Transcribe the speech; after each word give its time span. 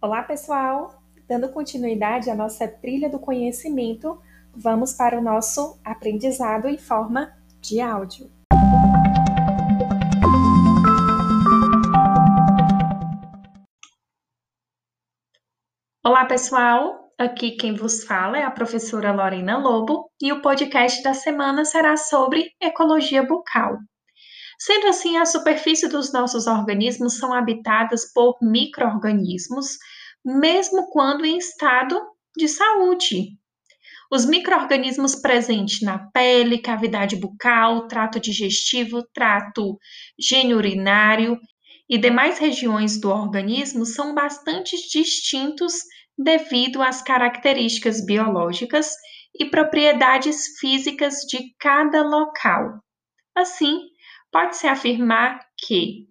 Olá, 0.00 0.22
pessoal! 0.22 1.02
Dando 1.26 1.48
continuidade 1.48 2.30
à 2.30 2.34
nossa 2.36 2.68
trilha 2.68 3.10
do 3.10 3.18
conhecimento, 3.18 4.22
vamos 4.54 4.92
para 4.92 5.18
o 5.18 5.20
nosso 5.20 5.76
aprendizado 5.84 6.68
em 6.68 6.78
forma 6.78 7.36
de 7.60 7.80
áudio. 7.80 8.30
Olá, 16.04 16.26
pessoal! 16.26 17.12
Aqui 17.18 17.56
quem 17.56 17.74
vos 17.74 18.04
fala 18.04 18.38
é 18.38 18.44
a 18.44 18.52
professora 18.52 19.10
Lorena 19.10 19.58
Lobo 19.58 20.08
e 20.22 20.32
o 20.32 20.40
podcast 20.40 21.02
da 21.02 21.12
semana 21.12 21.64
será 21.64 21.96
sobre 21.96 22.52
ecologia 22.62 23.24
bucal. 23.24 23.78
Sendo 24.58 24.88
assim, 24.88 25.16
a 25.16 25.24
superfície 25.24 25.88
dos 25.88 26.12
nossos 26.12 26.46
organismos 26.46 27.16
são 27.16 27.32
habitadas 27.32 28.12
por 28.12 28.36
microorganismos, 28.42 29.78
mesmo 30.24 30.90
quando 30.90 31.24
em 31.24 31.38
estado 31.38 32.00
de 32.36 32.48
saúde. 32.48 33.38
Os 34.10 34.24
microorganismos 34.26 35.14
presentes 35.14 35.82
na 35.82 35.98
pele, 36.10 36.58
cavidade 36.58 37.14
bucal, 37.14 37.86
trato 37.86 38.18
digestivo, 38.18 39.06
trato 39.12 39.78
genurinário 40.18 41.38
e 41.88 41.98
demais 41.98 42.38
regiões 42.38 43.00
do 43.00 43.10
organismo 43.10 43.86
são 43.86 44.14
bastante 44.14 44.76
distintos 44.90 45.74
devido 46.16 46.82
às 46.82 47.00
características 47.00 48.04
biológicas 48.04 48.90
e 49.38 49.44
propriedades 49.44 50.58
físicas 50.58 51.18
de 51.28 51.54
cada 51.58 52.02
local. 52.02 52.80
Assim, 53.34 53.82
pode-se 54.30 54.66
afirmar 54.66 55.40
que 55.56 56.08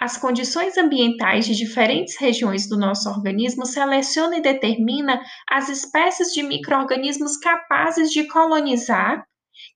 as 0.00 0.16
condições 0.16 0.76
ambientais 0.76 1.44
de 1.46 1.54
diferentes 1.54 2.18
regiões 2.18 2.68
do 2.68 2.78
nosso 2.78 3.08
organismo 3.08 3.66
selecionam 3.66 4.38
e 4.38 4.42
determinam 4.42 5.20
as 5.48 5.68
espécies 5.68 6.32
de 6.32 6.42
microorganismos 6.42 7.36
capazes 7.36 8.10
de 8.10 8.26
colonizar, 8.26 9.24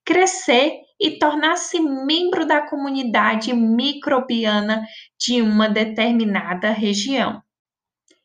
crescer 0.04 0.80
e 1.00 1.18
tornar-se 1.18 1.78
membro 1.78 2.46
da 2.46 2.62
comunidade 2.62 3.52
microbiana 3.52 4.86
de 5.18 5.42
uma 5.42 5.68
determinada 5.68 6.70
região. 6.70 7.42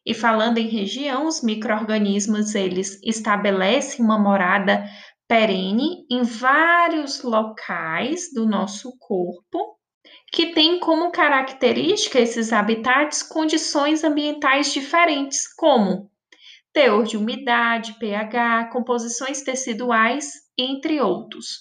E 0.06 0.14
falando 0.14 0.58
em 0.58 0.68
região, 0.68 1.28
os 1.28 1.44
microorganismos 1.44 2.56
eles 2.56 3.00
estabelecem 3.04 4.04
uma 4.04 4.18
morada 4.18 4.84
perene 5.30 6.08
em 6.10 6.24
vários 6.24 7.22
locais 7.22 8.34
do 8.34 8.48
nosso 8.48 8.98
corpo, 8.98 9.78
que 10.34 10.48
tem 10.54 10.80
como 10.80 11.12
característica 11.12 12.20
esses 12.20 12.52
habitats 12.52 13.22
condições 13.22 14.04
ambientais 14.04 14.74
diferentes, 14.74 15.48
como 15.54 16.10
teor 16.74 17.04
de 17.04 17.16
umidade, 17.16 18.00
pH, 18.00 18.72
composições 18.72 19.44
teciduais, 19.44 20.32
entre 20.58 21.00
outros. 21.00 21.60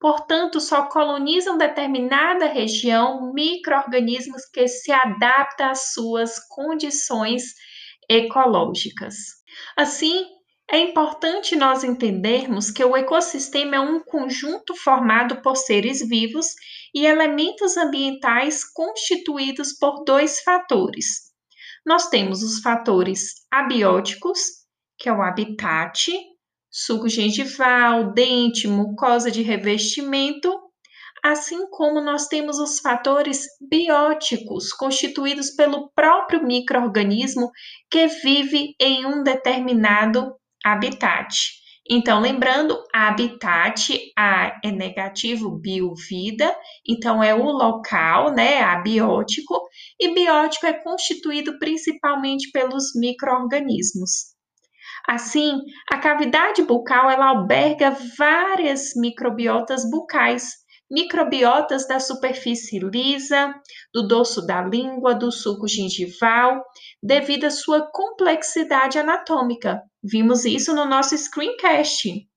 Portanto, 0.00 0.60
só 0.60 0.86
colonizam 0.86 1.58
determinada 1.58 2.46
região 2.46 3.32
microorganismos 3.32 4.44
que 4.44 4.68
se 4.68 4.92
adaptam 4.92 5.70
às 5.70 5.92
suas 5.92 6.38
condições 6.48 7.42
ecológicas. 8.08 9.16
Assim, 9.76 10.24
é 10.70 10.78
importante 10.78 11.56
nós 11.56 11.82
entendermos 11.82 12.70
que 12.70 12.84
o 12.84 12.94
ecossistema 12.94 13.76
é 13.76 13.80
um 13.80 14.00
conjunto 14.00 14.76
formado 14.76 15.40
por 15.40 15.56
seres 15.56 16.06
vivos 16.06 16.46
e 16.94 17.06
elementos 17.06 17.76
ambientais 17.78 18.64
constituídos 18.64 19.72
por 19.78 20.04
dois 20.04 20.40
fatores. 20.40 21.32
Nós 21.86 22.10
temos 22.10 22.42
os 22.42 22.60
fatores 22.60 23.46
abióticos, 23.50 24.40
que 24.98 25.08
é 25.08 25.12
o 25.12 25.22
habitat, 25.22 26.12
suco 26.70 27.08
gengival, 27.08 28.12
dente, 28.12 28.68
mucosa 28.68 29.30
de 29.30 29.40
revestimento, 29.40 30.52
assim 31.24 31.66
como 31.70 31.98
nós 32.02 32.26
temos 32.26 32.58
os 32.58 32.78
fatores 32.78 33.46
bióticos, 33.58 34.70
constituídos 34.74 35.50
pelo 35.50 35.90
próprio 35.94 36.44
microorganismo 36.44 37.50
que 37.90 38.06
vive 38.06 38.74
em 38.78 39.06
um 39.06 39.22
determinado 39.22 40.36
habitat. 40.64 41.58
Então, 41.90 42.20
lembrando, 42.20 42.78
habitat 42.92 43.98
A 44.16 44.60
é 44.62 44.70
negativo, 44.70 45.58
bio, 45.58 45.94
vida, 45.94 46.54
então 46.86 47.22
é 47.22 47.34
o 47.34 47.44
local, 47.44 48.30
né, 48.30 48.60
abiótico, 48.60 49.58
e 49.98 50.12
biótico 50.12 50.66
é 50.66 50.74
constituído 50.74 51.58
principalmente 51.58 52.50
pelos 52.52 52.94
microorganismos. 52.94 54.36
Assim, 55.08 55.58
a 55.90 55.96
cavidade 55.96 56.62
bucal 56.62 57.10
ela 57.10 57.28
alberga 57.28 57.96
várias 58.18 58.94
microbiotas 58.94 59.88
bucais, 59.90 60.52
microbiotas 60.90 61.86
da 61.86 62.00
superfície 62.00 62.78
lisa, 62.78 63.54
do 63.92 64.06
dorso 64.06 64.44
da 64.46 64.62
língua, 64.62 65.14
do 65.14 65.30
suco 65.30 65.68
gengival, 65.68 66.64
devido 67.02 67.44
à 67.44 67.50
sua 67.50 67.82
complexidade 67.90 68.98
anatômica. 68.98 69.82
Vimos 70.02 70.44
isso 70.44 70.74
no 70.74 70.84
nosso 70.84 71.16
screencast. 71.16 72.28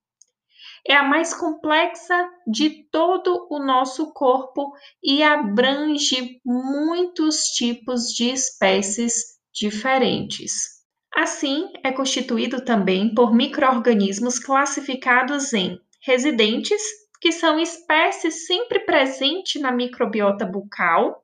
É 0.86 0.94
a 0.94 1.04
mais 1.04 1.32
complexa 1.32 2.28
de 2.46 2.88
todo 2.90 3.46
o 3.48 3.60
nosso 3.60 4.12
corpo 4.12 4.72
e 5.02 5.22
abrange 5.22 6.40
muitos 6.44 7.44
tipos 7.54 8.08
de 8.08 8.30
espécies 8.30 9.38
diferentes. 9.54 10.82
Assim, 11.14 11.68
é 11.84 11.92
constituído 11.92 12.64
também 12.64 13.14
por 13.14 13.34
microorganismos 13.34 14.38
classificados 14.38 15.52
em 15.52 15.78
residentes, 16.00 16.82
que 17.22 17.30
são 17.30 17.58
espécies 17.60 18.46
sempre 18.46 18.80
presentes 18.80 19.62
na 19.62 19.70
microbiota 19.70 20.44
bucal, 20.44 21.22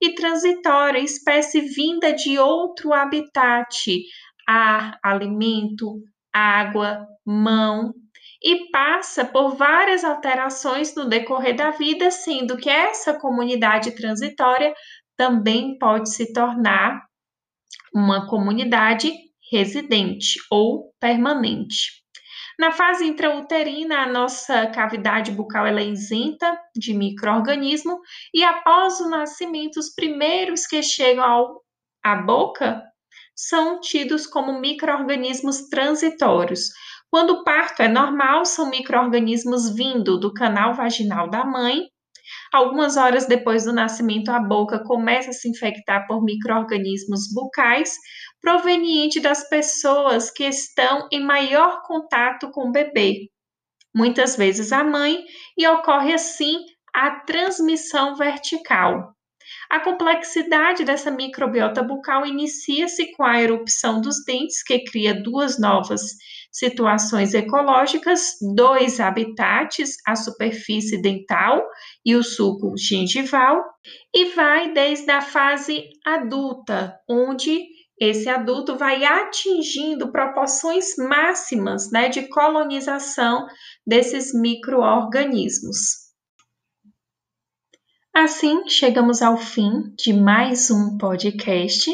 e 0.00 0.14
transitória, 0.14 1.00
espécie 1.00 1.60
vinda 1.60 2.12
de 2.12 2.38
outro 2.38 2.92
habitat, 2.92 4.00
ar, 4.46 4.96
alimento, 5.02 6.00
água, 6.32 7.04
mão, 7.26 7.92
e 8.40 8.70
passa 8.70 9.24
por 9.24 9.56
várias 9.56 10.04
alterações 10.04 10.94
no 10.94 11.08
decorrer 11.08 11.56
da 11.56 11.72
vida, 11.72 12.12
sendo 12.12 12.56
que 12.56 12.70
essa 12.70 13.18
comunidade 13.18 13.90
transitória 13.96 14.72
também 15.16 15.76
pode 15.78 16.14
se 16.14 16.32
tornar 16.32 17.02
uma 17.92 18.28
comunidade 18.28 19.12
residente 19.50 20.38
ou 20.48 20.94
permanente. 21.00 21.99
Na 22.60 22.72
fase 22.72 23.06
intrauterina, 23.06 24.02
a 24.02 24.06
nossa 24.06 24.66
cavidade 24.66 25.32
bucal 25.32 25.66
é 25.66 25.82
isenta 25.82 26.60
de 26.76 26.92
microorganismo 26.92 27.98
e 28.34 28.44
após 28.44 29.00
o 29.00 29.08
nascimento, 29.08 29.78
os 29.78 29.94
primeiros 29.94 30.66
que 30.66 30.82
chegam 30.82 31.24
ao, 31.24 31.62
à 32.04 32.16
boca 32.16 32.82
são 33.34 33.80
tidos 33.80 34.26
como 34.26 34.60
microorganismos 34.60 35.70
transitórios. 35.70 36.68
Quando 37.10 37.30
o 37.30 37.44
parto 37.44 37.80
é 37.80 37.88
normal, 37.88 38.44
são 38.44 38.68
microorganismos 38.68 39.74
vindo 39.74 40.20
do 40.20 40.30
canal 40.30 40.74
vaginal 40.74 41.30
da 41.30 41.42
mãe. 41.46 41.88
Algumas 42.52 42.96
horas 42.96 43.26
depois 43.26 43.64
do 43.64 43.72
nascimento, 43.72 44.30
a 44.30 44.40
boca 44.40 44.82
começa 44.84 45.30
a 45.30 45.32
se 45.32 45.48
infectar 45.48 46.06
por 46.06 46.22
microorganismos 46.22 47.32
bucais, 47.32 47.94
proveniente 48.40 49.20
das 49.20 49.48
pessoas 49.48 50.30
que 50.30 50.44
estão 50.44 51.08
em 51.12 51.22
maior 51.22 51.82
contato 51.82 52.50
com 52.50 52.68
o 52.68 52.72
bebê, 52.72 53.28
muitas 53.94 54.36
vezes 54.36 54.72
a 54.72 54.82
mãe, 54.82 55.22
e 55.56 55.66
ocorre 55.66 56.12
assim 56.12 56.58
a 56.94 57.20
transmissão 57.20 58.16
vertical. 58.16 59.14
A 59.70 59.78
complexidade 59.78 60.84
dessa 60.84 61.12
microbiota 61.12 61.80
bucal 61.80 62.26
inicia-se 62.26 63.12
com 63.12 63.22
a 63.22 63.40
erupção 63.40 64.00
dos 64.00 64.24
dentes, 64.24 64.64
que 64.64 64.82
cria 64.82 65.14
duas 65.22 65.60
novas 65.60 66.02
situações 66.50 67.34
ecológicas, 67.34 68.36
dois 68.56 68.98
habitats, 68.98 69.94
a 70.04 70.16
superfície 70.16 71.00
dental 71.00 71.64
e 72.04 72.16
o 72.16 72.24
suco 72.24 72.76
gengival, 72.76 73.62
e 74.12 74.30
vai 74.34 74.72
desde 74.72 75.08
a 75.08 75.20
fase 75.20 75.88
adulta, 76.04 76.98
onde 77.08 77.64
esse 78.00 78.28
adulto 78.28 78.76
vai 78.76 79.04
atingindo 79.04 80.10
proporções 80.10 80.96
máximas 80.96 81.92
né, 81.92 82.08
de 82.08 82.26
colonização 82.26 83.46
desses 83.86 84.34
micro-organismos. 84.34 86.09
Assim, 88.22 88.68
chegamos 88.68 89.22
ao 89.22 89.38
fim 89.38 89.94
de 89.96 90.12
mais 90.12 90.70
um 90.70 90.98
podcast. 90.98 91.90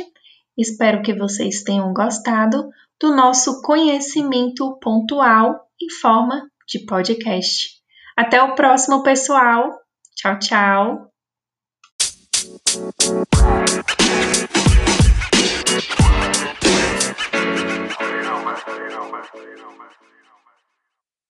Espero 0.59 1.01
que 1.01 1.15
vocês 1.15 1.63
tenham 1.63 1.95
gostado 1.95 2.69
do 3.01 3.15
nosso 3.15 3.63
conhecimento 3.63 4.77
pontual 4.83 5.69
em 5.81 5.89
forma 5.89 6.51
de 6.67 6.81
podcast. 6.81 7.81
Até 8.17 8.43
o 8.43 8.57
próximo, 8.57 9.05
pessoal. 9.05 9.71
Tchau, 10.17 10.37
tchau. 10.41 11.16